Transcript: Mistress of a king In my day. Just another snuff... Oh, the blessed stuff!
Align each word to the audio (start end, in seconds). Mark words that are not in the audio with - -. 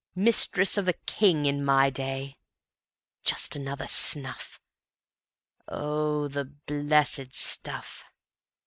Mistress 0.15 0.79
of 0.79 0.87
a 0.87 0.93
king 0.93 1.45
In 1.45 1.63
my 1.63 1.91
day. 1.91 2.39
Just 3.23 3.55
another 3.55 3.85
snuff... 3.85 4.59
Oh, 5.67 6.27
the 6.27 6.45
blessed 6.45 7.35
stuff! 7.35 8.05